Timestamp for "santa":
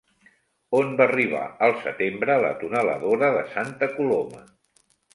3.55-3.95